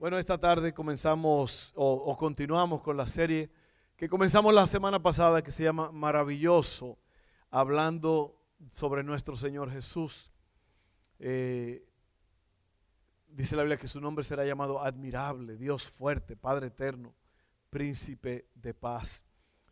[0.00, 3.50] Bueno, esta tarde comenzamos o, continuamos con la serie
[3.98, 6.98] que comenzamos la semana pasada que se llama Maravilloso,
[7.50, 8.34] hablando
[8.70, 10.32] sobre nuestro Señor Jesús.
[11.18, 11.86] Eh,
[13.28, 17.14] dice la Biblia que su nombre será llamado admirable, Dios fuerte, Padre eterno,
[17.68, 19.22] príncipe de paz.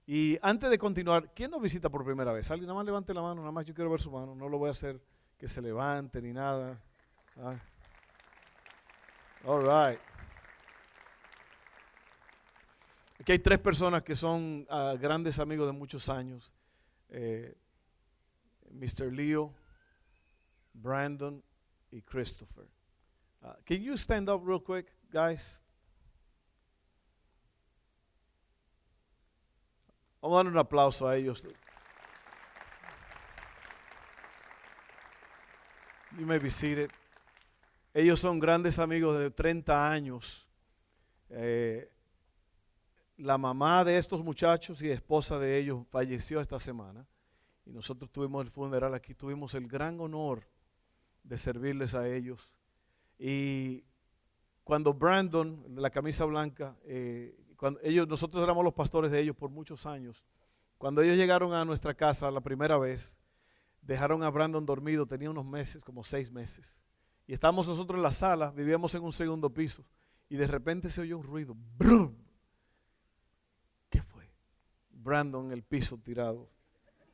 [0.06, 2.50] Y antes de continuar, ¿quién nos visita por primera vez?
[2.50, 4.58] Alguien nada más levante la mano, nada más yo quiero ver su mano, no lo
[4.58, 5.00] voy a hacer
[5.38, 6.78] que se levante ni nada.
[7.38, 7.54] Ah.
[9.46, 9.98] All right.
[13.20, 16.52] Aquí hay tres personas que son ah, grandes amigos de muchos años.
[17.08, 17.56] Eh,
[18.70, 19.12] Mr.
[19.12, 19.52] Leo,
[20.72, 21.42] Brandon
[21.90, 22.66] y Christopher.
[23.42, 25.62] Uh, can you stand up real quick, guys?
[30.20, 31.46] Vamos a dar un aplauso a ellos.
[36.18, 36.90] You may be seated.
[37.94, 40.46] Ellos son grandes amigos de 30 años.
[41.30, 41.88] Eh,
[43.18, 47.06] la mamá de estos muchachos y esposa de ellos falleció esta semana
[47.66, 50.48] y nosotros tuvimos el funeral aquí, tuvimos el gran honor
[51.24, 52.54] de servirles a ellos.
[53.18, 53.84] Y
[54.62, 59.50] cuando Brandon, la camisa blanca, eh, cuando ellos, nosotros éramos los pastores de ellos por
[59.50, 60.24] muchos años,
[60.78, 63.18] cuando ellos llegaron a nuestra casa la primera vez,
[63.82, 66.80] dejaron a Brandon dormido, tenía unos meses, como seis meses.
[67.26, 69.84] Y estábamos nosotros en la sala, vivíamos en un segundo piso,
[70.28, 71.56] y de repente se oyó un ruido.
[71.76, 72.27] ¡Brum!
[75.08, 76.48] Brandon en el piso tirado.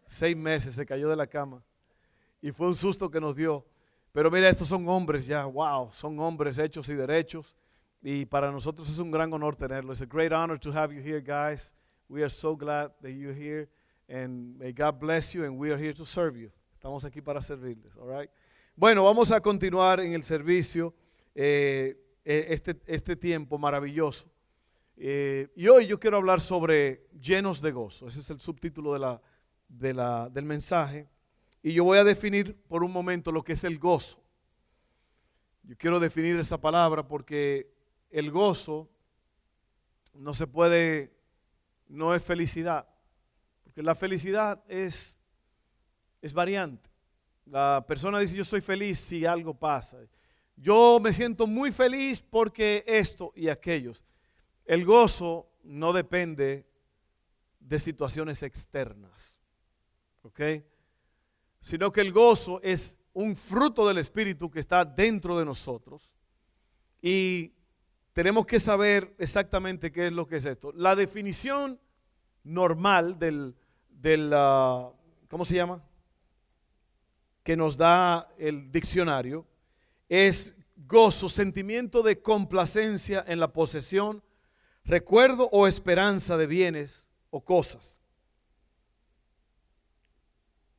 [0.04, 1.62] Seis meses se cayó de la cama.
[2.42, 3.64] Y fue un susto que nos dio.
[4.12, 7.56] Pero mira, estos son hombres ya, wow, son hombres hechos y derechos.
[8.02, 9.92] Y para nosotros es un gran honor tenerlo.
[9.92, 11.72] It's a great honor to have you here, guys.
[12.08, 13.68] We are so glad that you're here.
[14.08, 16.50] And may God bless you, and we are here to serve you.
[16.74, 18.30] Estamos aquí para servirles, all right?
[18.76, 20.92] Bueno, vamos a continuar en el servicio
[21.34, 24.28] eh, eh, este, este tiempo maravilloso.
[24.96, 28.08] Eh, y hoy yo quiero hablar sobre llenos de gozo.
[28.08, 29.22] Ese es el subtítulo de la,
[29.68, 31.08] de la, del mensaje.
[31.62, 34.22] Y yo voy a definir por un momento lo que es el gozo.
[35.62, 37.72] Yo quiero definir esa palabra porque
[38.10, 38.90] el gozo
[40.12, 41.16] no se puede,
[41.88, 42.86] no es felicidad.
[43.62, 45.20] Porque la felicidad es,
[46.20, 46.90] es variante.
[47.46, 49.98] La persona dice yo soy feliz si algo pasa.
[50.56, 54.04] Yo me siento muy feliz porque esto y aquellos.
[54.64, 56.66] El gozo no depende
[57.60, 59.38] de situaciones externas,
[60.22, 60.40] ¿ok?
[61.60, 66.14] Sino que el gozo es un fruto del Espíritu que está dentro de nosotros
[67.00, 67.52] y
[68.12, 70.72] tenemos que saber exactamente qué es lo que es esto.
[70.72, 71.80] La definición
[72.44, 73.56] normal del,
[73.88, 74.90] del ah,
[75.28, 75.82] ¿cómo se llama?
[77.42, 79.46] Que nos da el diccionario
[80.08, 84.22] es gozo, sentimiento de complacencia en la posesión,
[84.84, 88.00] recuerdo o esperanza de bienes o cosas.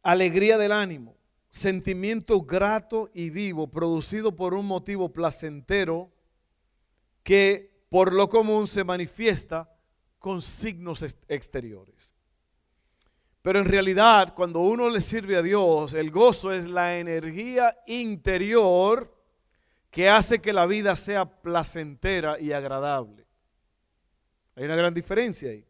[0.03, 1.15] Alegría del ánimo,
[1.49, 6.11] sentimiento grato y vivo producido por un motivo placentero
[7.23, 9.69] que por lo común se manifiesta
[10.19, 12.13] con signos exteriores.
[13.41, 19.15] Pero en realidad, cuando uno le sirve a Dios, el gozo es la energía interior
[19.91, 23.24] que hace que la vida sea placentera y agradable.
[24.55, 25.65] Hay una gran diferencia ahí.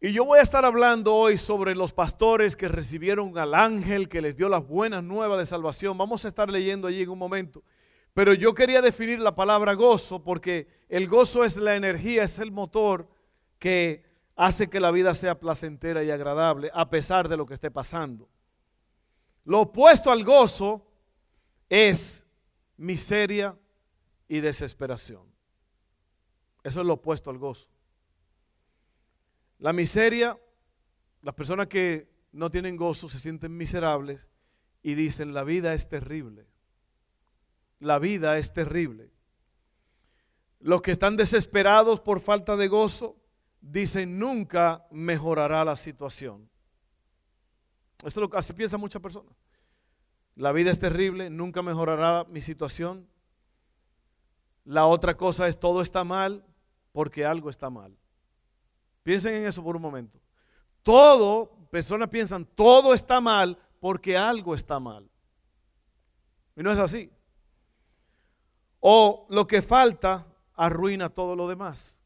[0.00, 4.20] Y yo voy a estar hablando hoy sobre los pastores que recibieron al ángel que
[4.20, 5.96] les dio las buenas nuevas de salvación.
[5.96, 7.62] Vamos a estar leyendo allí en un momento.
[8.12, 12.50] Pero yo quería definir la palabra gozo porque el gozo es la energía, es el
[12.50, 13.08] motor
[13.58, 14.04] que
[14.34, 18.28] hace que la vida sea placentera y agradable a pesar de lo que esté pasando.
[19.44, 20.84] Lo opuesto al gozo
[21.68, 22.26] es
[22.76, 23.56] miseria
[24.26, 25.31] y desesperación.
[26.62, 27.68] Eso es lo opuesto al gozo.
[29.58, 30.38] La miseria,
[31.22, 34.28] las personas que no tienen gozo se sienten miserables
[34.82, 36.46] y dicen, la vida es terrible.
[37.78, 39.10] La vida es terrible.
[40.60, 43.16] Los que están desesperados por falta de gozo
[43.60, 46.48] dicen, nunca mejorará la situación.
[47.98, 49.34] Esto es lo que así piensa muchas personas.
[50.34, 53.08] La vida es terrible, nunca mejorará mi situación.
[54.64, 56.44] La otra cosa es todo está mal,
[56.92, 57.96] porque algo está mal.
[59.02, 60.20] Piensen en eso por un momento.
[60.82, 65.08] Todo, personas piensan, todo está mal porque algo está mal.
[66.56, 67.10] Y no es así.
[68.80, 71.98] O lo que falta arruina todo lo demás.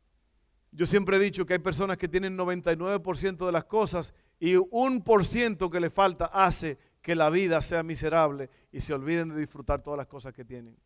[0.71, 5.03] Yo siempre he dicho que hay personas que tienen 99% de las cosas y un
[5.03, 9.41] por ciento que le falta hace que la vida sea miserable y se olviden de
[9.41, 10.77] disfrutar todas las cosas que tienen.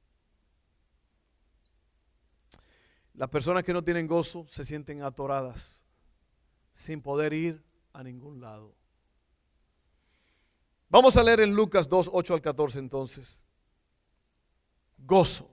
[3.21, 5.85] Las personas que no tienen gozo se sienten atoradas,
[6.73, 7.63] sin poder ir
[7.93, 8.75] a ningún lado.
[10.89, 13.43] Vamos a leer en Lucas 2, 8 al 14 entonces.
[14.97, 15.51] Gozo.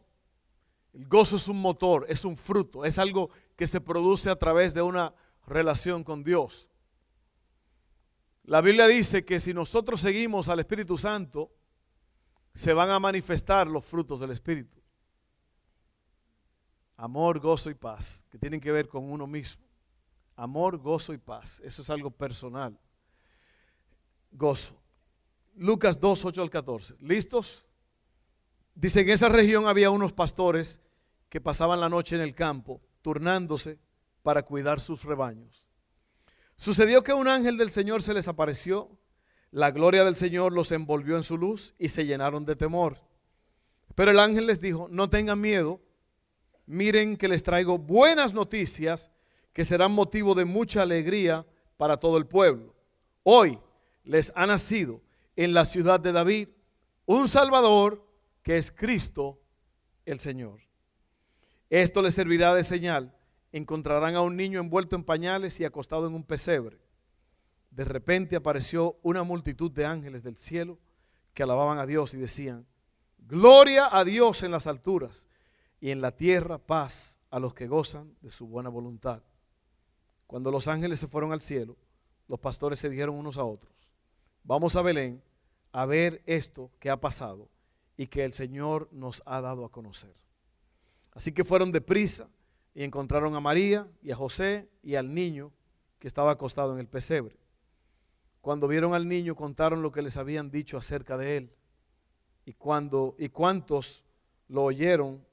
[0.93, 4.73] El gozo es un motor, es un fruto, es algo que se produce a través
[4.73, 5.13] de una
[5.45, 6.69] relación con Dios.
[8.45, 11.51] La Biblia dice que si nosotros seguimos al Espíritu Santo,
[12.53, 14.86] se van a manifestar los frutos del Espíritu.
[16.97, 19.63] Amor, gozo y paz, que tienen que ver con uno mismo.
[20.35, 21.61] Amor, gozo y paz.
[21.63, 22.77] Eso es algo personal.
[24.31, 24.75] Gozo.
[25.55, 26.95] Lucas 2, 8 al 14.
[26.99, 27.65] ¿Listos?
[28.73, 30.79] Dice, en esa región había unos pastores
[31.29, 33.79] que pasaban la noche en el campo, turnándose
[34.23, 35.65] para cuidar sus rebaños.
[36.55, 38.89] Sucedió que un ángel del Señor se les apareció,
[39.51, 43.01] la gloria del Señor los envolvió en su luz y se llenaron de temor.
[43.95, 45.81] Pero el ángel les dijo, no tengan miedo,
[46.67, 49.09] miren que les traigo buenas noticias
[49.53, 51.45] que serán motivo de mucha alegría
[51.77, 52.75] para todo el pueblo.
[53.23, 53.59] Hoy
[54.03, 55.01] les ha nacido
[55.35, 56.49] en la ciudad de David
[57.05, 58.05] un Salvador
[58.43, 59.39] que es Cristo
[60.05, 60.61] el Señor.
[61.69, 63.13] Esto les servirá de señal.
[63.51, 66.77] Encontrarán a un niño envuelto en pañales y acostado en un pesebre.
[67.71, 70.79] De repente apareció una multitud de ángeles del cielo
[71.33, 72.65] que alababan a Dios y decían,
[73.17, 75.26] Gloria a Dios en las alturas
[75.79, 79.21] y en la tierra paz a los que gozan de su buena voluntad.
[80.25, 81.77] Cuando los ángeles se fueron al cielo,
[82.27, 83.73] los pastores se dijeron unos a otros,
[84.43, 85.21] vamos a Belén
[85.71, 87.47] a ver esto que ha pasado
[87.95, 90.13] y que el Señor nos ha dado a conocer.
[91.13, 92.29] Así que fueron deprisa
[92.75, 95.51] y encontraron a María y a José y al niño
[95.99, 97.35] que estaba acostado en el pesebre.
[98.41, 101.53] Cuando vieron al niño contaron lo que les habían dicho acerca de él.
[102.45, 104.05] Y cuando y cuantos
[104.47, 105.25] lo oyeron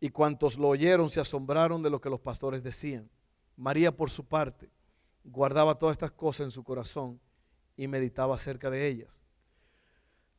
[0.00, 3.10] y cuantos lo oyeron se asombraron de lo que los pastores decían.
[3.56, 4.70] María por su parte
[5.24, 7.20] guardaba todas estas cosas en su corazón
[7.76, 9.20] y meditaba acerca de ellas.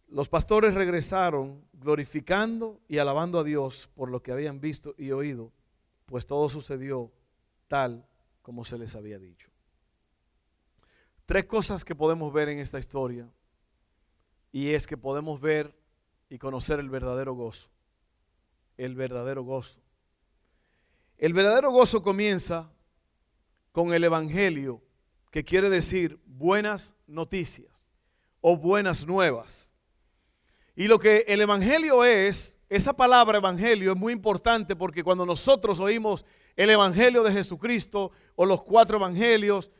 [0.08, 5.52] Los pastores regresaron glorificando y alabando a Dios por lo que habían visto y oído,
[6.06, 7.12] pues todo sucedió
[7.68, 8.08] tal
[8.42, 9.50] como se les había dicho.
[11.26, 13.30] Tres cosas que podemos ver en esta historia
[14.52, 15.78] y es que podemos ver
[16.30, 17.70] y conocer el verdadero gozo.
[18.80, 19.82] El verdadero gozo.
[21.18, 22.72] El verdadero gozo comienza
[23.74, 24.82] con el Evangelio,
[25.32, 27.90] que quiere decir buenas noticias
[28.40, 29.70] o buenas nuevas.
[30.78, 35.82] Y lo que el Evangelio es, esa palabra Evangelio es muy importante porque cuando nosotros
[35.82, 39.72] oímos el Evangelio de Jesucristo o los cuatro Evangelios,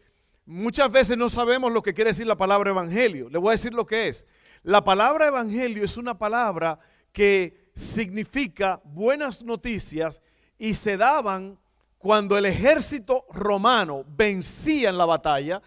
[0.46, 3.30] muchas veces no sabemos lo que quiere decir la palabra Evangelio.
[3.30, 4.28] Le voy a decir lo que es.
[4.62, 6.82] La palabra Evangelio es una palabra
[7.14, 10.22] que significa buenas noticias
[10.58, 11.58] y se daban
[11.98, 15.62] cuando el ejército romano vencía en la batalla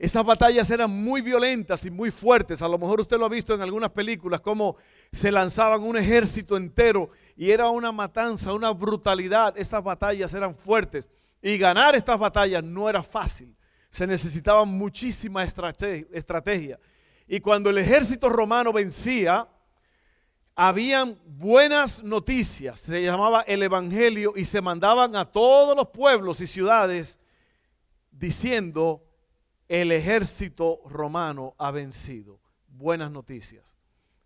[0.00, 2.62] esas batallas eran muy violentas y muy fuertes.
[2.62, 4.76] A lo mejor usted lo ha visto en algunas películas, cómo
[5.12, 9.52] se lanzaban un ejército entero y era una matanza, una brutalidad.
[9.58, 11.10] Estas batallas eran fuertes
[11.42, 13.54] y ganar estas batallas no era fácil.
[13.90, 16.80] Se necesitaba muchísima estrategia.
[17.28, 19.46] Y cuando el ejército romano vencía,
[20.62, 22.80] habían buenas noticias.
[22.80, 27.18] Se llamaba el Evangelio y se mandaban a todos los pueblos y ciudades
[28.10, 29.02] diciendo,
[29.68, 32.40] el ejército romano ha vencido.
[32.68, 33.74] Buenas noticias.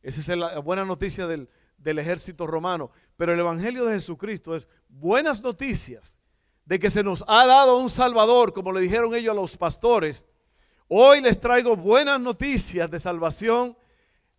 [0.02, 1.48] Esa es la buena noticia del,
[1.78, 2.90] del ejército romano.
[3.16, 6.18] Pero el Evangelio de Jesucristo es buenas noticias
[6.64, 10.26] de que se nos ha dado un Salvador, como le dijeron ellos a los pastores.
[10.88, 13.78] Hoy les traigo buenas noticias de salvación.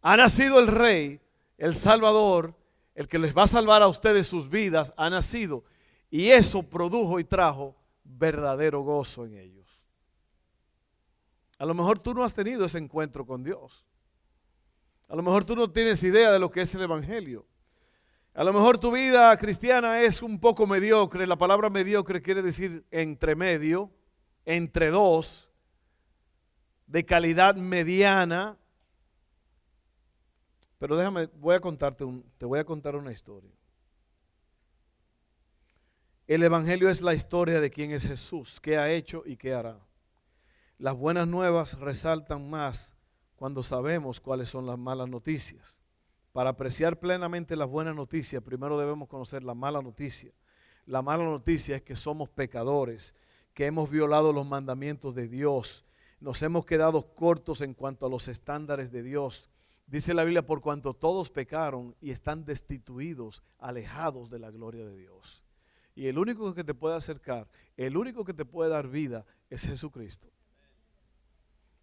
[0.02, 1.22] Ha nacido el Rey,
[1.58, 2.56] el Salvador,
[2.94, 5.64] el que les va a salvar a ustedes sus vidas, ha nacido.
[6.10, 9.82] Y eso produjo y trajo verdadero gozo en ellos.
[11.58, 13.86] A lo mejor tú no has tenido ese encuentro con Dios.
[15.08, 17.46] A lo mejor tú no tienes idea de lo que es el Evangelio.
[18.34, 21.26] A lo mejor tu vida cristiana es un poco mediocre.
[21.26, 23.90] La palabra mediocre quiere decir entre medio,
[24.44, 25.50] entre dos,
[26.86, 28.58] de calidad mediana.
[30.78, 32.06] Pero déjame, voy a contarte
[32.38, 33.52] te voy a contar una historia.
[36.28, 39.80] El Evangelio es la historia de quién es Jesús, qué ha hecho y qué hará.
[40.78, 42.96] Las buenas nuevas resaltan más
[43.36, 45.80] cuando sabemos cuáles son las malas noticias.
[46.34, 50.34] Para apreciar plenamente las buenas noticias, primero debemos conocer la mala noticia.
[50.86, 53.14] La mala noticia es que somos pecadores,
[53.54, 55.86] que hemos violado los mandamientos de Dios,
[56.20, 59.50] nos hemos quedado cortos en cuanto a los estándares de Dios.
[59.88, 64.98] Dice la Biblia, por cuanto todos pecaron y están destituidos, alejados de la gloria de
[64.98, 65.44] Dios.
[65.94, 69.66] Y el único que te puede acercar, el único que te puede dar vida es
[69.66, 70.28] Jesucristo.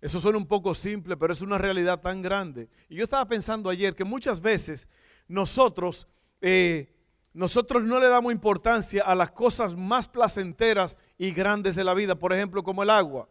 [0.01, 2.69] Eso suena un poco simple, pero es una realidad tan grande.
[2.89, 4.89] Y yo estaba pensando ayer que muchas veces
[5.29, 6.09] nosotros,
[6.41, 6.93] eh,
[7.33, 12.17] nosotros no le damos importancia a las cosas más placenteras y grandes de la vida,
[12.17, 13.29] por ejemplo, como el agua.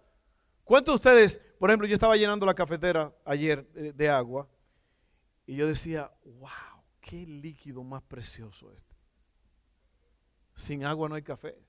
[0.64, 4.48] ¿Cuántos de ustedes, por ejemplo, yo estaba llenando la cafetera ayer de, de agua
[5.52, 8.96] y yo decía, wow, qué líquido más precioso este.
[10.56, 11.62] Sin agua no hay café.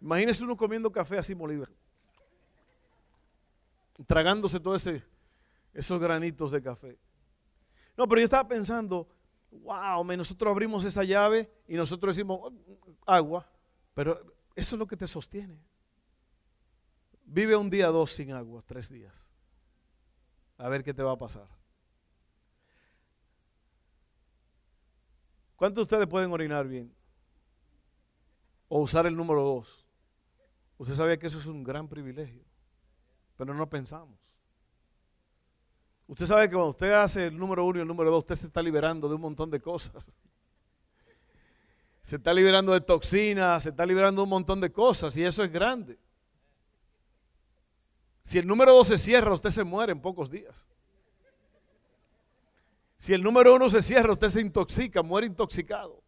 [0.00, 1.64] Imagínese uno comiendo café así molido
[4.04, 4.84] tragándose todos
[5.72, 6.98] esos granitos de café.
[7.96, 9.06] No, pero yo estaba pensando,
[9.52, 12.52] wow, nosotros abrimos esa llave y nosotros decimos oh,
[13.06, 13.48] agua,
[13.94, 14.18] pero
[14.56, 15.56] eso es lo que te sostiene.
[17.26, 19.28] Vive un día, dos sin agua, tres días.
[20.58, 21.61] A ver qué te va a pasar.
[25.62, 26.92] ¿Cuántos de ustedes pueden orinar bien?
[28.66, 29.86] O usar el número dos.
[30.76, 32.42] Usted sabía que eso es un gran privilegio
[33.36, 34.18] pero no pensamos.
[36.08, 38.46] Usted sabe que cuando usted hace el número uno y el número dos, usted se
[38.46, 40.16] está liberando de un montón de cosas.
[42.02, 45.44] Se está liberando de toxinas, se está liberando de un montón de cosas y eso
[45.44, 45.96] es grande.
[48.20, 50.66] Si el número dos se cierra, usted se muere en pocos días.
[53.02, 56.00] Si el número uno se cierra, usted se intoxica, muere intoxicado.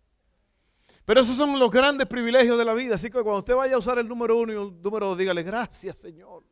[1.05, 2.95] Pero esos son los grandes privilegios de la vida.
[2.95, 5.43] Así que cuando usted vaya a usar el número uno y el número dos, dígale
[5.43, 6.45] gracias, Señor.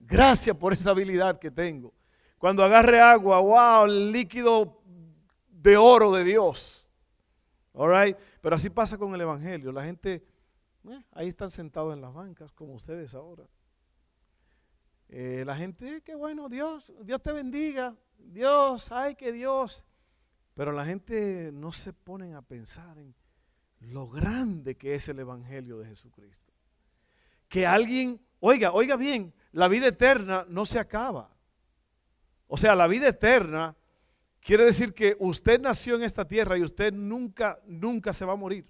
[0.00, 1.92] Gracias por esa habilidad que tengo.
[2.38, 4.80] Cuando agarre agua, wow, el líquido
[5.50, 6.88] de oro de Dios.
[7.74, 9.72] All Pero así pasa con el Evangelio.
[9.72, 10.24] La gente,
[10.88, 13.44] eh, ahí están sentados en las bancas, como ustedes ahora.
[15.10, 17.94] Eh, la gente, qué bueno, Dios, Dios te bendiga.
[18.18, 19.84] Dios, ay, que Dios.
[20.54, 23.14] Pero la gente no se ponen a pensar en
[23.80, 26.52] lo grande que es el Evangelio de Jesucristo.
[27.48, 31.30] Que alguien, oiga, oiga bien, la vida eterna no se acaba.
[32.46, 33.76] O sea, la vida eterna
[34.40, 38.36] quiere decir que usted nació en esta tierra y usted nunca, nunca se va a
[38.36, 38.66] morir.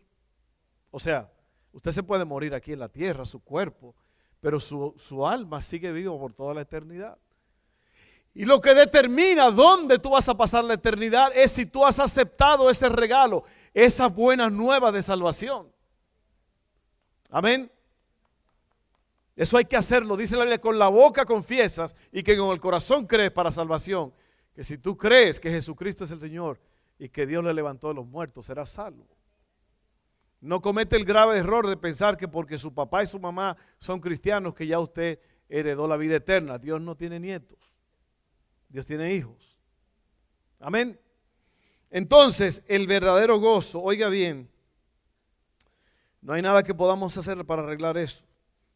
[0.90, 1.32] O sea,
[1.72, 3.94] usted se puede morir aquí en la tierra, su cuerpo,
[4.40, 7.18] pero su, su alma sigue vivo por toda la eternidad.
[8.38, 11.98] Y lo que determina dónde tú vas a pasar la eternidad es si tú has
[11.98, 13.42] aceptado ese regalo,
[13.74, 15.66] esa buena nueva de salvación.
[17.30, 17.68] Amén.
[19.34, 22.60] Eso hay que hacerlo, dice la Biblia, con la boca confiesas y que con el
[22.60, 24.14] corazón crees para salvación.
[24.54, 26.60] Que si tú crees que Jesucristo es el Señor
[26.96, 29.08] y que Dios le levantó de los muertos, serás salvo.
[30.40, 33.98] No comete el grave error de pensar que porque su papá y su mamá son
[33.98, 35.18] cristianos, que ya usted
[35.48, 36.56] heredó la vida eterna.
[36.56, 37.67] Dios no tiene nietos.
[38.68, 39.56] Dios tiene hijos.
[40.60, 40.98] Amén.
[41.90, 44.50] Entonces, el verdadero gozo, oiga bien,
[46.20, 48.24] no hay nada que podamos hacer para arreglar eso.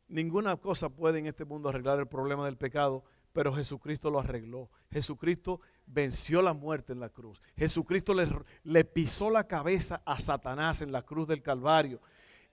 [0.09, 4.71] Ninguna cosa puede en este mundo arreglar el problema del pecado, pero Jesucristo lo arregló.
[4.91, 7.43] Jesucristo venció la muerte en la cruz.
[7.57, 8.29] Jesucristo le,
[8.65, 12.01] le, pisó la cabeza a Satanás en la cruz del Calvario.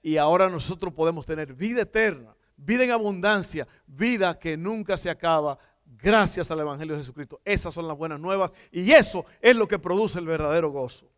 [0.01, 5.59] Y ahora nosotros podemos tener vida eterna, vida en abundancia, vida que nunca se acaba
[5.97, 7.41] gracias al Evangelio de Jesucristo.
[7.43, 11.09] Esas son las buenas nuevas y eso es lo que produce el verdadero gozo.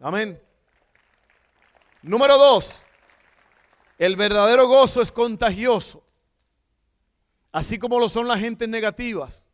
[0.00, 0.40] Amén.
[2.02, 2.84] Número dos.
[3.98, 6.02] El verdadero gozo es contagioso,
[7.52, 9.46] así como lo son las gentes negativas.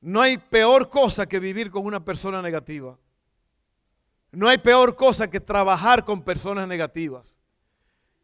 [0.00, 2.96] No hay peor cosa que vivir con una persona negativa.
[4.30, 7.38] No hay peor cosa que trabajar con personas negativas.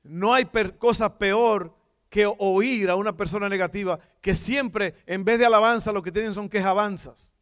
[0.02, 0.44] No hay
[0.78, 1.74] cosa peor
[2.10, 6.34] que oír a una persona negativa que siempre en vez de alabanza lo que tienen
[6.34, 7.32] son quejabanzas.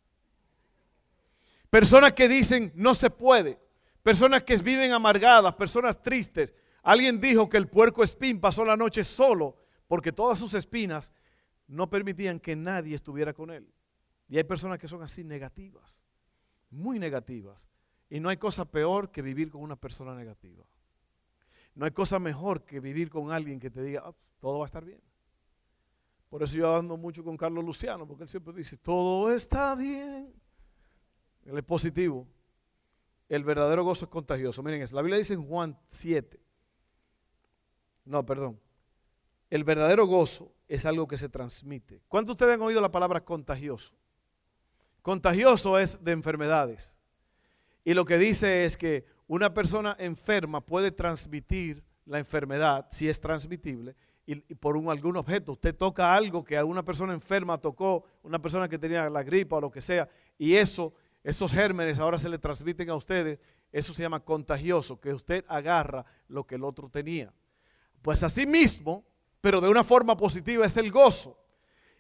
[1.68, 3.58] Personas que dicen no se puede.
[4.04, 6.54] Personas que viven amargadas, personas tristes,
[6.88, 9.58] Alguien dijo que el puerco espín pasó la noche solo
[9.88, 11.12] porque todas sus espinas
[11.66, 13.70] no permitían que nadie estuviera con él.
[14.26, 15.98] Y hay personas que son así negativas,
[16.70, 17.68] muy negativas.
[18.08, 20.64] Y no hay cosa peor que vivir con una persona negativa.
[21.78, 24.66] No hay cosa mejor que vivir con alguien que te diga, ah, todo va a
[24.66, 25.00] estar bien.
[26.28, 30.34] Por eso yo ando mucho con Carlos Luciano, porque él siempre dice, todo está bien.
[31.44, 32.26] Él es positivo.
[33.28, 34.60] el verdadero gozo es contagioso.
[34.60, 36.40] Miren eso, la Biblia dice en Juan 7.
[38.06, 38.58] No, perdón.
[39.48, 42.02] El verdadero gozo es algo que se transmite.
[42.08, 43.94] ¿Cuántos de ustedes han oído la palabra contagioso?
[45.00, 46.98] Contagioso es de enfermedades.
[47.84, 53.20] Y lo que dice es que una persona enferma puede transmitir la enfermedad, si es
[53.20, 53.94] transmitible,
[54.26, 55.52] y, por algún objeto.
[55.52, 59.56] Usted toca algo que a una persona enferma tocó, una persona que tenía la gripa
[59.56, 60.08] o lo que sea,
[60.38, 63.38] y eso, esos gérmenes ahora se le transmiten a ustedes.
[63.70, 67.32] Eso se llama contagioso, que usted agarra lo que el otro tenía.
[68.00, 69.04] Pues así mismo,
[69.40, 71.38] pero de una forma positiva, es el gozo.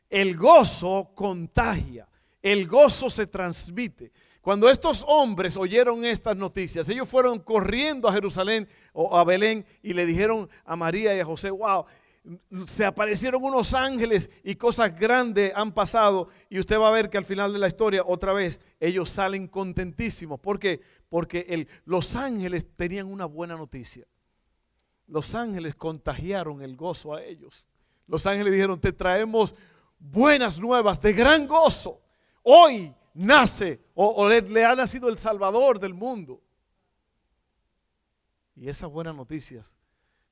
[0.08, 2.08] El gozo contagia,
[2.40, 4.12] el gozo se transmite.
[4.40, 9.92] Cuando estos hombres oyeron estas noticias, ellos fueron corriendo a Jerusalén o a Belén y
[9.92, 11.84] le dijeron a María y a José, wow,
[12.66, 17.18] se aparecieron unos ángeles y cosas grandes han pasado y usted va a ver que
[17.18, 20.38] al final de la historia otra vez ellos salen contentísimos.
[20.38, 20.80] ¿Por qué?
[21.08, 24.06] Porque los ángeles tenían una buena noticia.
[25.06, 27.66] Los ángeles contagiaron el gozo a ellos.
[28.06, 29.54] Los ángeles dijeron, te traemos
[29.98, 32.02] buenas nuevas de gran gozo.
[32.42, 36.40] Hoy nace o, le, ha nacido el Salvador del mundo.
[38.54, 39.76] Y esas buenas noticias,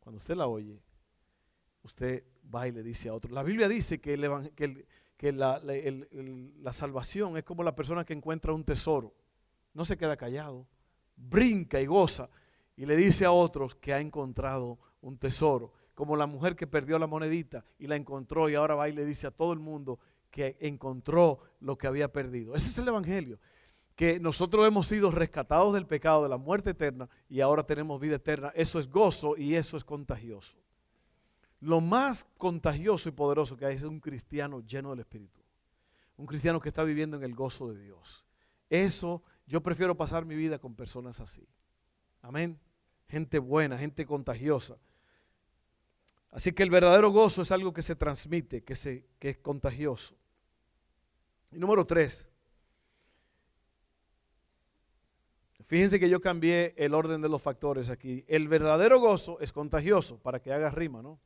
[0.00, 0.80] cuando usted la oye,
[1.82, 3.32] usted va y le dice a otro.
[3.32, 4.32] La Biblia dice que, la,
[6.72, 9.14] salvación es como la persona que encuentra un tesoro.
[9.74, 10.66] No se queda callado,
[11.16, 12.28] brinca y goza
[12.76, 15.72] y le dice a otros que ha encontrado un tesoro.
[15.94, 19.04] Como la mujer que perdió la monedita y la encontró y ahora va y le
[19.04, 19.98] dice a todo el mundo
[20.36, 22.54] que encontró lo que había perdido.
[22.54, 23.38] Ese es el Evangelio,
[23.94, 28.16] que nosotros hemos sido rescatados del pecado, de la muerte eterna, y ahora tenemos vida
[28.16, 28.52] eterna.
[28.54, 30.58] Eso es gozo y eso es contagioso.
[31.60, 35.40] Lo más contagioso y poderoso que hay es un cristiano lleno del Espíritu.
[36.18, 38.26] Un cristiano que está viviendo en el gozo de Dios.
[38.68, 41.48] Eso, yo prefiero pasar mi vida con personas así.
[42.20, 42.60] Amén.
[43.08, 44.76] Gente buena, gente contagiosa.
[46.30, 50.14] Así que el verdadero gozo es algo que se transmite, que, se, que es contagioso.
[51.52, 52.28] Y número tres.
[55.66, 58.24] Fíjense que yo cambié el orden de los factores aquí.
[58.28, 61.18] El verdadero gozo es contagioso, para que haga rima, ¿no?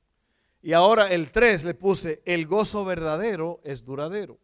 [0.62, 4.38] Y ahora el tres le puse, el gozo verdadero es duradero.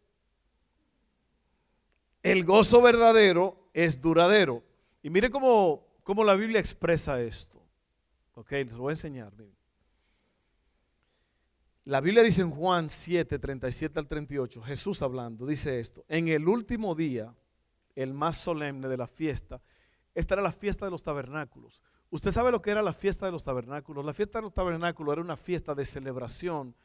[2.21, 4.63] El gozo verdadero es duradero.
[5.01, 7.61] Y mire cómo, cómo la Biblia expresa esto.
[8.35, 9.33] Ok, les voy a enseñar.
[11.87, 16.45] La Biblia dice en Juan 7, 37 al 38, Jesús hablando, dice esto, en el
[16.49, 17.33] último día,
[17.95, 19.61] el más solemne de la fiesta,
[20.13, 21.81] esta era la fiesta de los tabernáculos.
[22.09, 24.03] Usted sabe lo que era la fiesta de los tabernáculos.
[24.03, 26.75] La fiesta de los tabernáculos era una fiesta de celebración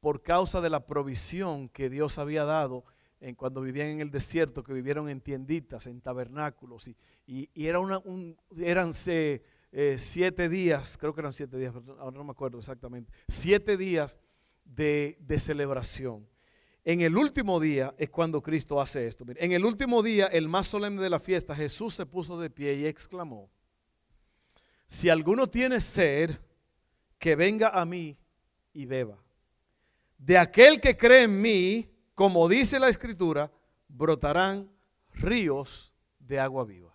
[0.00, 2.84] por causa de la provisión que Dios había dado
[3.20, 6.90] en cuando vivían en el desierto, que vivieron en tienditas, en tabernáculos.
[7.28, 9.40] Y, era una, un, eran eh,
[9.98, 14.18] siete días, creo que eran siete días, ahora no me acuerdo exactamente, siete días
[14.74, 16.28] de, celebración.
[16.84, 19.24] En el último día es cuando Cristo hace esto.
[19.36, 22.74] En el último día, el más solemne de la fiesta, Jesús se puso de pie
[22.74, 23.50] y exclamó,
[24.86, 26.38] si alguno tiene sed,
[27.18, 28.16] que venga a mí
[28.72, 29.18] y beba.
[30.16, 33.50] De aquel que cree en mí, como dice la escritura,
[33.88, 34.70] brotarán
[35.12, 36.94] ríos de agua viva.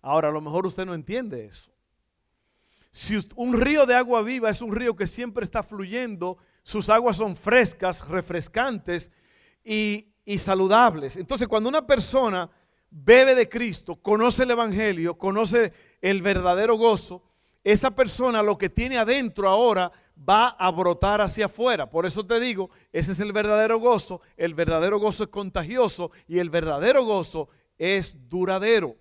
[0.00, 1.73] Ahora, a lo mejor usted no entiende eso.
[2.94, 7.16] Si un río de agua viva es un río que siempre está fluyendo, sus aguas
[7.16, 9.10] son frescas, refrescantes
[9.64, 11.16] y, saludables.
[11.16, 12.48] Entonces, cuando una persona
[12.90, 17.24] bebe de Cristo, conoce el Evangelio, conoce el verdadero gozo,
[17.64, 21.90] esa persona lo que tiene adentro ahora va a brotar hacia afuera.
[21.90, 24.20] Por eso te digo, ese es el verdadero gozo.
[24.36, 28.94] El verdadero gozo es contagioso y el verdadero gozo es duradero.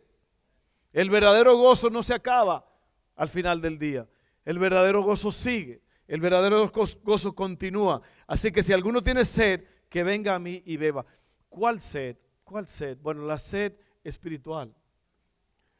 [0.94, 2.73] El verdadero gozo no se acaba
[3.16, 4.08] al final del día.
[4.46, 6.70] El verdadero gozo sigue, el verdadero
[7.04, 8.02] gozo continúa.
[8.28, 11.06] Así que si alguno tiene sed, que venga a mí y beba.
[11.50, 12.18] ¿Cuál sed?
[12.44, 12.98] ¿Cuál sed?
[13.00, 13.74] Bueno, la sed
[14.04, 14.74] espiritual.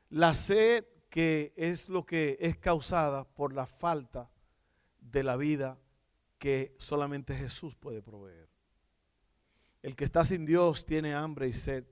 [0.10, 4.30] La sed que es lo que es causada por la falta
[5.00, 5.80] de la vida
[6.38, 8.50] que solamente Jesús puede proveer.
[9.82, 11.86] El que está sin Dios tiene hambre y sed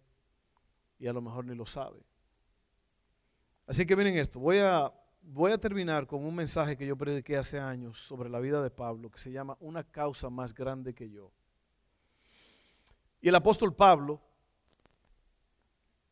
[0.99, 2.05] y a lo mejor ni lo sabe.
[3.65, 7.37] Así que miren esto, voy a voy a terminar con un mensaje que yo prediqué
[7.37, 11.09] hace años sobre la vida de Pablo, que se llama Una causa más grande que
[11.09, 11.31] yo.
[13.21, 14.19] Y el apóstol Pablo,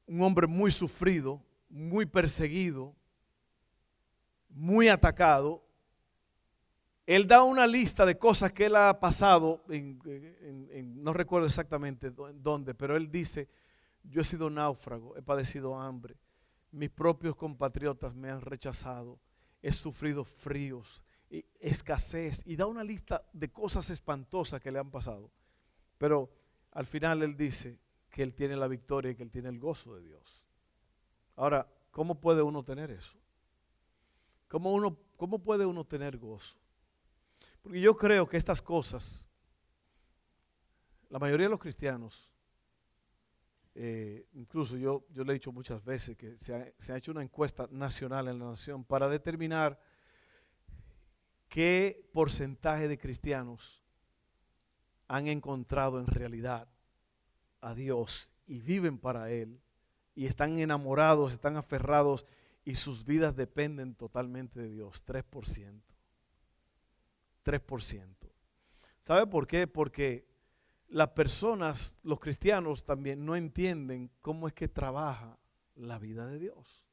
[0.08, 2.96] un hombre muy sufrido, muy perseguido,
[4.50, 5.64] muy atacado,
[7.06, 12.96] él da una lista de cosas que él ha pasado, no recuerdo exactamente dónde, pero
[12.96, 13.50] él dice,
[14.04, 16.16] yo he sido náufrago, he padecido hambre,
[16.72, 19.20] mis propios compatriotas me han rechazado,
[19.62, 24.90] he sufrido fríos, y escasez, y da una lista de cosas espantosas que le han
[24.90, 25.32] pasado.
[25.98, 26.30] Pero
[26.72, 27.78] al final él dice
[28.10, 30.44] que él tiene la victoria y que él tiene el gozo de Dios.
[31.36, 33.18] Ahora, ¿cómo puede uno tener eso?
[34.48, 36.58] ¿Cómo, uno, cómo puede uno tener gozo?
[37.62, 39.26] Porque yo creo que estas cosas,
[41.10, 42.30] la mayoría de los cristianos,
[43.82, 47.14] eh, incluso yo, yo le he dicho muchas veces que se ha, se ha hecho
[47.14, 49.80] una encuesta nacional en la nación para determinar
[51.48, 53.82] qué porcentaje de cristianos
[55.08, 56.68] han encontrado en realidad
[57.62, 59.62] a Dios y viven para Él
[60.14, 62.26] y están enamorados, están aferrados
[62.66, 65.06] y sus vidas dependen totalmente de Dios.
[65.06, 65.82] 3%.
[67.46, 68.16] 3%.
[69.00, 69.68] ¿Sabe por qué?
[69.68, 70.28] Porque
[70.90, 75.38] las personas, los cristianos también no entienden cómo es que trabaja
[75.76, 76.86] la vida de Dios.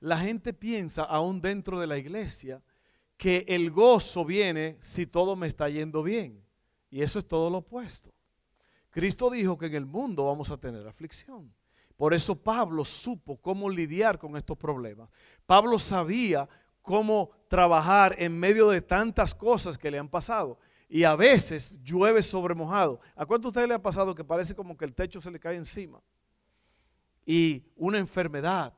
[0.00, 2.62] La gente piensa, aún dentro de la iglesia,
[3.16, 6.44] que el gozo viene si todo me está yendo bien.
[6.90, 8.12] Y eso es todo lo opuesto.
[8.90, 11.54] Cristo dijo que en el mundo vamos a tener aflicción.
[11.96, 15.08] Por eso Pablo supo cómo lidiar con estos problemas.
[15.46, 16.48] Pablo sabía
[16.80, 20.58] cómo trabajar en medio de tantas cosas que le han pasado.
[20.92, 23.00] Y a veces llueve sobre mojado.
[23.16, 25.40] ¿A cuánto a usted le ha pasado que parece como que el techo se le
[25.40, 26.02] cae encima?
[27.24, 28.74] Y una enfermedad,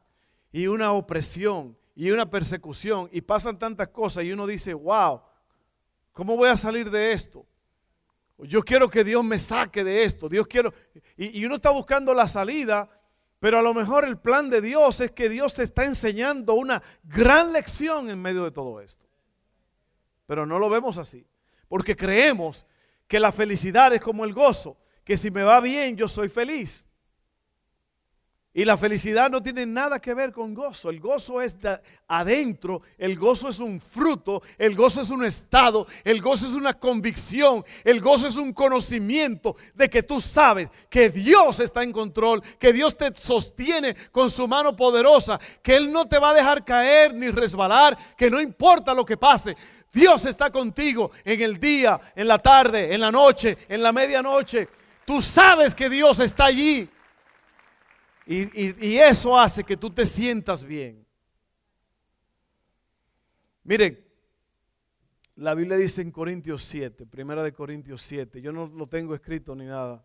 [0.52, 5.22] y una opresión, y una persecución, y pasan tantas cosas, y uno dice, wow,
[6.12, 7.44] ¿cómo voy a salir de esto?
[8.38, 10.28] Yo quiero que Dios me saque de esto.
[10.28, 10.72] Dios quiero.
[11.16, 12.88] Y uno está buscando la salida
[13.40, 16.82] pero a lo mejor el plan de Dios es que Dios te está enseñando una
[17.02, 19.04] gran lección en medio de todo esto.
[20.24, 21.26] Pero no lo vemos así.
[21.68, 22.66] Porque creemos
[23.06, 24.76] que la felicidad es como el gozo.
[25.04, 26.88] Que si me va bien yo soy feliz.
[28.56, 30.88] Y la felicidad no tiene nada que ver con gozo.
[30.88, 31.58] El gozo es
[32.06, 36.72] adentro, el gozo es un fruto, el gozo es un estado, el gozo es una
[36.72, 42.44] convicción, el gozo es un conocimiento de que tú sabes que Dios está en control,
[42.60, 46.64] que Dios te sostiene con su mano poderosa, que Él no te va a dejar
[46.64, 49.56] caer ni resbalar, que no importa lo que pase.
[49.94, 54.68] Dios está contigo en el día, en la tarde, en la noche, en la medianoche.
[55.06, 56.90] Tú sabes que Dios está allí.
[58.26, 61.06] Y, eso hace que tú te sientas bien.
[63.62, 64.04] Miren,
[65.36, 69.54] la Biblia dice en Corintios 7, primera de Corintios 7, yo no lo tengo escrito
[69.54, 70.04] ni nada.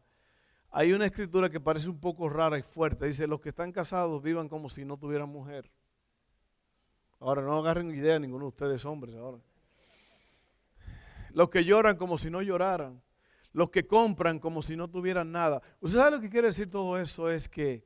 [0.71, 3.08] Hay una escritura que parece un poco rara y fuerte.
[3.08, 5.71] Dice, los que están casados vivan como si no tuvieran mujer.
[7.19, 9.39] Ahora, no agarren idea ninguno de ustedes hombres ahora.
[11.33, 13.01] Los que lloran como si no lloraran.
[13.51, 15.61] Los que compran como si no tuvieran nada.
[15.79, 17.29] ¿Usted sabe lo que quiere decir todo eso?
[17.29, 17.83] Es que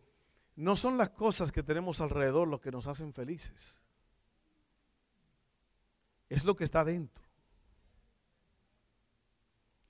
[0.56, 3.82] no son las cosas que tenemos alrededor lo que nos hacen felices.
[6.30, 7.24] Es lo que está dentro.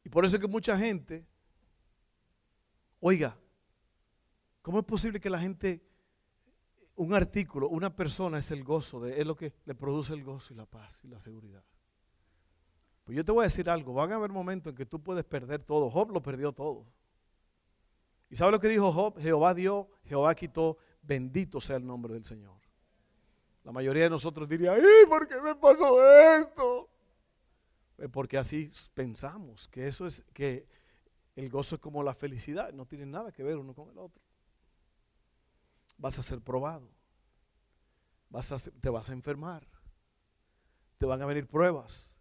[0.03, 1.25] Y por eso es que mucha gente,
[2.99, 3.37] oiga,
[4.61, 5.81] ¿cómo es posible que la gente,
[6.95, 10.53] un artículo, una persona es el gozo, de, es lo que le produce el gozo
[10.53, 11.63] y la paz y la seguridad?
[13.03, 15.25] Pues yo te voy a decir algo, van a haber momentos en que tú puedes
[15.25, 15.89] perder todo.
[15.89, 16.85] Job lo perdió todo.
[18.29, 19.19] ¿Y sabe lo que dijo Job?
[19.19, 22.57] Jehová dio, Jehová quitó, bendito sea el nombre del Señor.
[23.63, 26.03] La mayoría de nosotros diría, ¡ay, por qué me pasó
[26.39, 26.89] esto!
[27.95, 30.67] Pues porque así pensamos, que eso es, que
[31.35, 34.21] el gozo es como la felicidad, no tiene nada que ver uno con el otro.
[35.97, 36.89] Vas a ser probado,
[38.29, 39.65] vas a, te vas a enfermar,
[40.97, 42.12] te van a venir pruebas,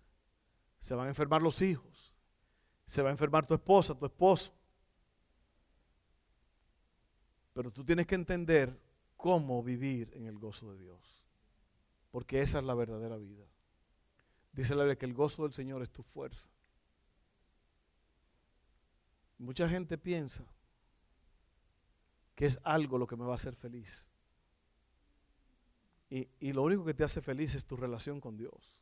[0.82, 2.12] se van a enfermar los hijos,
[2.84, 4.52] se va a enfermar tu esposa, tu esposo,
[7.52, 8.76] pero tú tienes que entender
[9.16, 11.24] cómo vivir en el gozo de Dios.
[12.10, 13.46] Porque esa es la verdadera vida.
[14.52, 16.50] Dice la Biblia que el gozo del Señor es tu fuerza.
[19.38, 20.44] Mucha gente piensa
[22.34, 24.08] que es algo lo que me va a hacer feliz.
[26.10, 28.81] Y, y, lo único que te hace feliz es tu relación con Dios.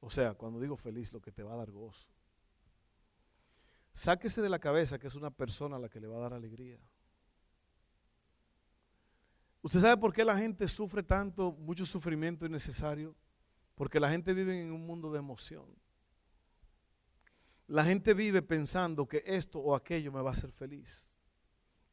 [0.00, 2.08] O sea, cuando digo feliz, lo que te va a dar gozo.
[3.92, 6.32] Sáquese de la cabeza que es una persona a la que le va a dar
[6.32, 6.78] alegría.
[9.62, 13.14] ¿Usted sabe por qué la gente sufre tanto, mucho sufrimiento innecesario?
[13.74, 15.66] Porque la gente vive en un mundo de emoción.
[17.66, 21.06] La gente vive pensando que esto o aquello me va a hacer feliz.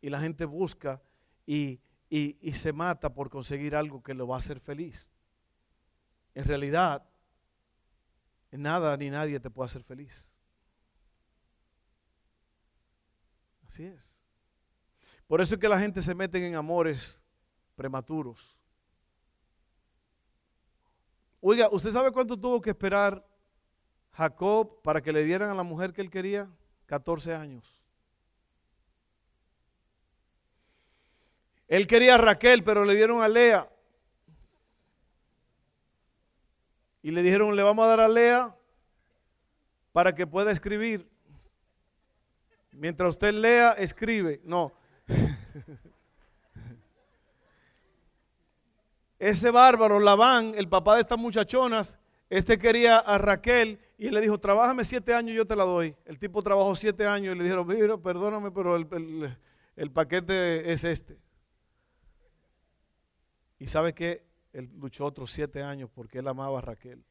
[0.02, 1.02] Y la gente busca
[1.46, 5.10] y, y se mata por conseguir algo que lo va a hacer feliz.
[6.34, 7.04] En realidad,
[8.52, 10.32] nada ni nadie te puede hacer feliz.
[13.66, 14.18] Así es.
[15.28, 17.22] Por eso es que la gente se mete en amores
[17.76, 18.58] prematuros.
[21.42, 23.26] Oiga, ¿usted sabe cuánto tuvo que esperar
[24.12, 26.50] Jacob para que le dieran a la mujer que él quería?
[26.86, 27.78] 14 años.
[31.68, 33.70] Él quería a Raquel, pero le dieron a Lea.
[37.08, 38.54] Y le dijeron, le vamos a dar a Lea
[39.94, 41.08] para que pueda escribir.
[42.70, 44.42] Mientras usted lea, escribe.
[44.44, 44.74] No.
[49.20, 51.98] Ese bárbaro, Labán, el papá de estas muchachonas,
[52.30, 55.64] este quería a Raquel y él le dijo, trabájame siete años y yo te la
[55.64, 55.96] doy.
[56.04, 61.18] El tipo trabajó siete años y le dijeron, mira, perdóname, pero el, paquete es este.
[63.60, 64.27] Y sabe que
[64.60, 67.04] él luchó otros siete años porque él amaba a Raquel.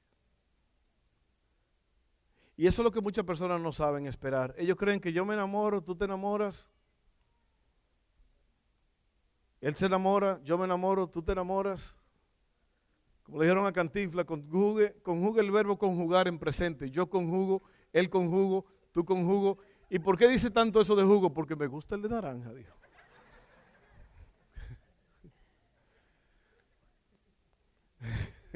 [2.57, 4.55] Y eso es lo que muchas personas no saben esperar.
[4.59, 6.69] Ellos creen que yo me enamoro, tú te enamoras.
[9.61, 11.97] Él se enamora, yo me enamoro, tú te enamoras.
[13.23, 16.91] Como le dijeron a Cantinfla, conjugue, conjugue el verbo conjugar en presente.
[16.91, 19.59] Yo conjugo, él conjugo, tú conjugo.
[19.91, 21.33] ¿Y por qué dice tanto eso de jugo?
[21.33, 22.76] Porque me gusta el de naranja, dijo.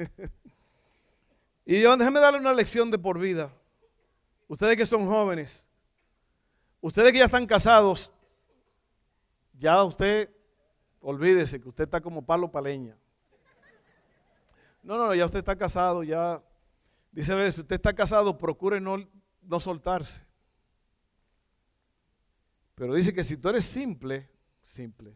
[1.65, 3.51] y yo, déjeme darle una lección de por vida.
[4.47, 5.67] Ustedes que son jóvenes,
[6.81, 8.11] ustedes que ya están casados,
[9.57, 10.29] ya usted,
[10.99, 12.97] olvídese que usted está como palo paleña.
[14.83, 16.43] No, no, ya usted está casado, ya.
[17.11, 18.97] Dice, si usted está casado, procure no,
[19.43, 20.21] no soltarse.
[22.75, 24.27] Pero dice que si tú eres simple,
[24.63, 25.15] simple,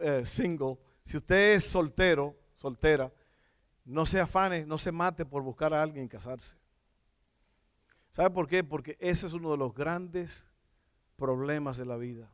[0.00, 3.10] eh, single, si usted es soltero, soltera,
[3.84, 6.56] no se afane, no se mate por buscar a alguien y casarse.
[8.10, 8.64] ¿Sabe por qué?
[8.64, 10.48] Porque ese es uno de los grandes
[11.16, 12.30] problemas de la vida.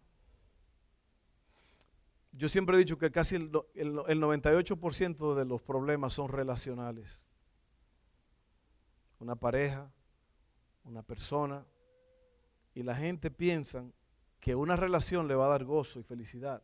[2.33, 7.25] Yo siempre he dicho que casi el, 98% de los problemas son relacionales.
[9.19, 9.91] Una pareja,
[10.85, 11.65] una persona,
[12.75, 13.85] y la gente piensa
[14.39, 16.63] que una relación le va a dar gozo y felicidad.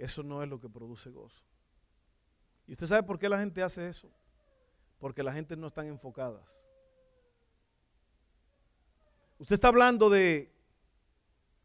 [0.00, 1.42] Eso no es lo que produce gozo.
[2.66, 4.08] ¿Y usted sabe por qué la gente hace eso?
[4.98, 6.66] Porque la gente no están enfocadas.
[9.38, 10.50] Usted está hablando de,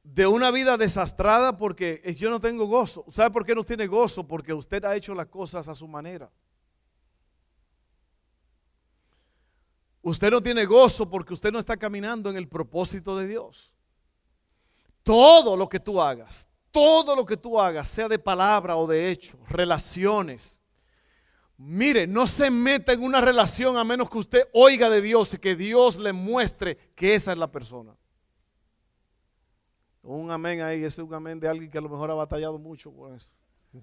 [0.03, 3.05] de una vida desastrada porque yo no tengo gozo.
[3.09, 4.27] ¿Sabe por qué no tiene gozo?
[4.27, 6.29] Porque usted ha hecho las cosas a su manera.
[10.01, 13.71] Usted no tiene gozo porque usted no está caminando en el propósito de Dios.
[15.03, 19.09] Todo lo que tú hagas, todo lo que tú hagas, sea de palabra o de
[19.09, 20.59] hecho, relaciones,
[21.57, 25.38] Mire, no se meta en una relación a menos que usted oiga de Dios y
[25.38, 27.95] que Dios le muestre que esa es la persona.
[30.03, 32.59] Un amén ahí, ese es un amén de alguien que a lo mejor ha batallado
[32.59, 33.31] mucho con eso.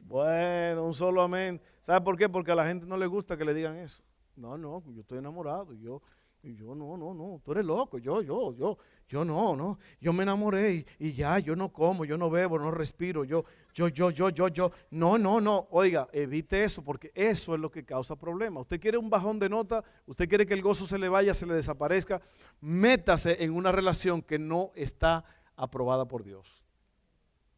[0.00, 1.60] Bueno, un solo amén.
[1.82, 2.30] ¿Sabe por qué?
[2.30, 4.02] Porque a la gente no le gusta que le digan eso.
[4.36, 5.74] No, no, yo estoy enamorado.
[5.74, 6.00] Yo,
[6.42, 10.12] y yo, no, no, no, tú eres loco, yo, yo, yo, yo no, no, yo
[10.12, 14.10] me enamoré y, ya, yo no como, yo no bebo, no respiro, yo, yo, yo,
[14.10, 18.14] yo, yo, yo, no, no, no, oiga, evite eso porque eso es lo que causa
[18.14, 18.62] problemas.
[18.62, 21.46] Usted quiere un bajón de nota, usted quiere que el gozo se le vaya, se
[21.46, 22.22] le desaparezca,
[22.60, 25.24] métase en una relación que no está
[25.56, 26.64] aprobada por Dios.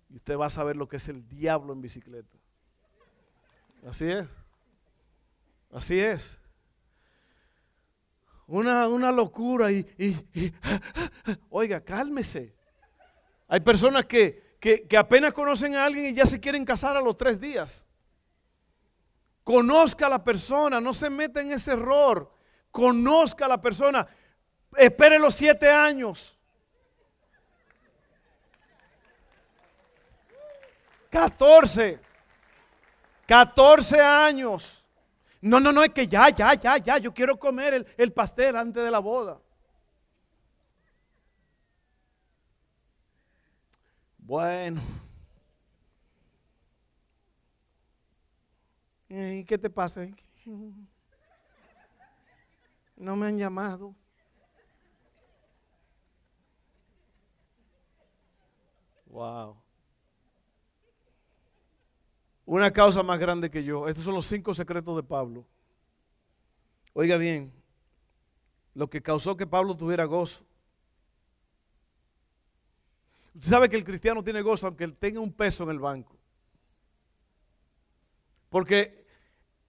[0.09, 2.39] Y usted va a saber lo que es el diablo en bicicleta.
[3.87, 4.27] Así es,
[5.71, 6.40] así es
[8.51, 9.87] una, locura y,
[11.51, 12.55] oiga, cálmese.
[13.49, 17.01] Hay personas que, que, que apenas conocen a alguien y ya se quieren casar a
[17.01, 17.87] los tres días.
[19.45, 22.33] Conozca a la persona, no se meta en ese error.
[22.71, 24.07] Conozca a la persona.
[24.77, 26.37] Espere los siete años.
[31.11, 32.01] 14.
[33.27, 34.80] 14 años.
[35.43, 38.85] No, no, no, es que ya, ya, ya, ya, yo quiero comer el, pastel antes
[38.85, 39.41] de la boda.
[44.19, 44.83] Bueno.
[49.09, 50.07] ¿Y qué te pasa?
[52.97, 53.95] No me han llamado.
[59.07, 59.70] Wow
[62.57, 63.87] una causa más grande que yo.
[63.87, 65.47] Estos son los cinco secretos de Pablo.
[66.93, 67.53] Oiga bien,
[68.75, 70.45] lo que causó que Pablo tuviera gozo.
[73.35, 76.19] Usted sabe que el cristiano tiene gozo aunque él tenga un peso en el banco.
[78.49, 79.07] Porque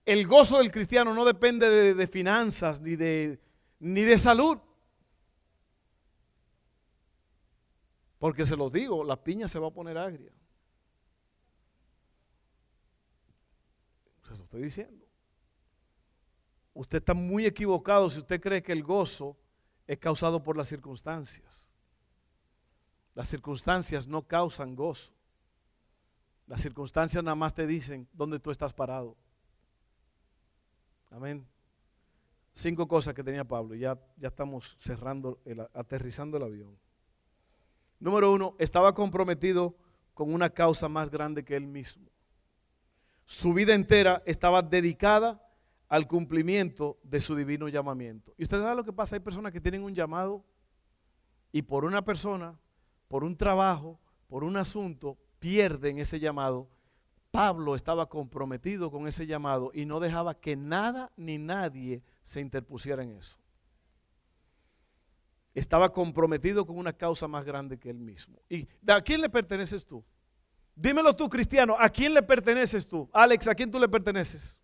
[0.04, 3.39] el gozo del cristiano no depende de, finanzas ni de,
[3.80, 4.58] ni de salud.
[8.17, 10.32] Porque se los digo, la piña se va a poner agria.
[14.28, 15.06] Se lo estoy diciendo.
[16.74, 19.38] Usted está muy equivocado si usted cree que el gozo
[19.88, 21.72] es causado por las circunstancias.
[23.16, 25.14] Las circunstancias no causan gozo.
[26.48, 29.16] Las circunstancias nada más te dicen dónde tú estás parado.
[31.12, 31.48] Amén.
[32.54, 33.74] Cinco cosas que tenía Pablo.
[33.76, 35.40] Ya, ya estamos cerrando,
[35.74, 36.78] aterrizando el avión.
[38.02, 39.78] Número uno, estaba comprometido
[40.14, 42.12] con una causa más grande que él mismo.
[43.32, 45.41] Su vida entera estaba dedicada
[45.88, 48.34] al cumplimiento de su divino llamamiento.
[48.38, 50.44] Y usted sabe lo que pasa, hay personas que tienen un llamado
[51.54, 52.60] y por una persona,
[53.08, 56.67] por un trabajo, por un asunto, pierden ese llamado.
[57.32, 63.02] Pablo estaba comprometido con ese llamado y no dejaba que nada ni nadie se interpusiera
[63.02, 63.38] en eso.
[65.54, 68.41] Estaba comprometido con una causa más grande que él mismo.
[68.50, 70.04] ¿Y a quién le perteneces tú?
[70.76, 73.10] Dímelo tú, cristiano, ¿a quién le perteneces tú?
[73.12, 74.60] Alex, ¿a quién tú le perteneces?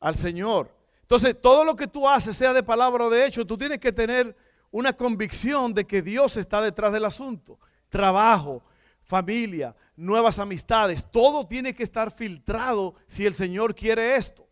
[0.00, 0.74] Al Señor.
[1.02, 3.92] Entonces, todo lo que tú haces, sea de palabra o de hecho, tú tienes que
[3.92, 4.36] tener
[4.70, 7.58] una convicción de que Dios está detrás del asunto.
[7.88, 8.62] Trabajo,
[9.02, 14.44] familia, nuevas amistades, todo tiene que estar filtrado si el Señor quiere esto.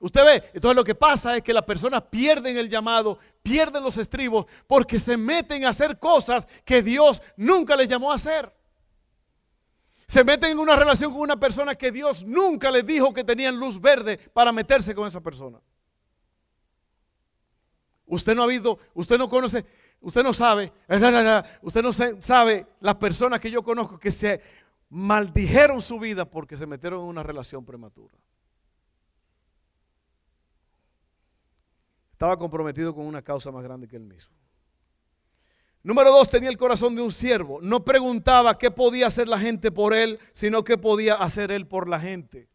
[0.00, 3.98] Usted ve, entonces lo que pasa es que las personas pierden el llamado, pierden los
[3.98, 8.52] estribos, porque se meten a hacer cosas que Dios nunca les llamó a hacer.
[10.12, 13.56] Se meten en una relación con una persona que Dios nunca les dijo que tenían
[13.56, 15.58] luz verde para meterse con esa persona.
[18.04, 19.64] Usted no ha habido, usted no conoce,
[20.02, 20.70] usted no sabe,
[21.62, 24.42] usted no sabe las personas que yo conozco que se
[24.90, 28.14] maldijeron su vida porque se metieron en una relación prematura.
[32.12, 34.41] Estaba comprometido con una causa más grande que él mismo.
[35.82, 37.60] Número dos, tenía el corazón de un siervo.
[37.60, 41.88] No preguntaba qué podía hacer la gente por él, sino qué podía hacer él por
[41.88, 42.48] la gente.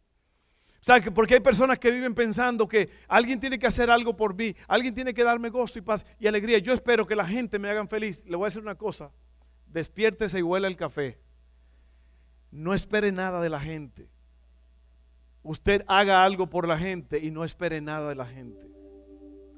[0.89, 4.55] O porque hay personas que viven pensando que alguien tiene que hacer algo por mí,
[4.67, 6.59] alguien tiene que darme gozo y paz y alegría.
[6.59, 8.23] Yo espero que la gente me hagan feliz.
[8.25, 9.11] Le voy a decir una cosa,
[9.65, 11.19] despiértese y huela el café.
[12.51, 14.09] No espere nada de la gente.
[15.43, 18.65] Usted haga algo por la gente y no espere nada de la gente.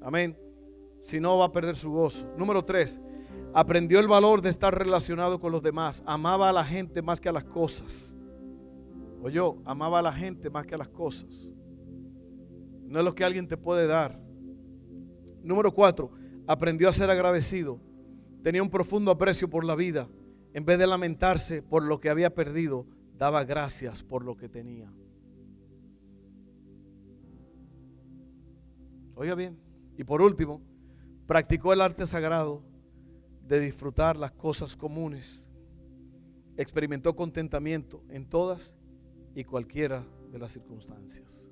[0.02, 0.36] Amén.
[1.04, 2.28] Si no, va a perder su gozo.
[2.36, 3.00] Número tres,
[3.52, 6.02] aprendió el valor de estar relacionado con los demás.
[6.06, 8.14] Amaba a la gente más que a las cosas.
[9.22, 11.48] O yo, amaba a la gente más que a las cosas.
[12.84, 14.20] No es lo que alguien te puede dar.
[15.42, 16.12] Número cuatro,
[16.46, 17.80] aprendió a ser agradecido.
[18.42, 20.08] Tenía un profundo aprecio por la vida.
[20.52, 22.86] En vez de lamentarse por lo que había perdido,
[23.16, 24.92] daba gracias por lo que tenía.
[29.14, 29.58] Oiga bien.
[29.98, 30.62] Y por último,
[31.26, 32.64] practicó el arte sagrado
[33.50, 35.44] de disfrutar las cosas comunes.
[36.56, 38.76] Experimentó contentamiento en todas
[39.34, 41.49] y cualquiera de las circunstancias.